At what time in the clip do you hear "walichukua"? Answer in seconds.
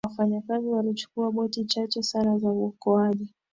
0.67-1.31